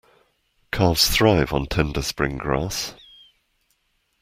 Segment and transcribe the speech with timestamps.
[0.71, 2.95] Calves thrive on tender spring grass.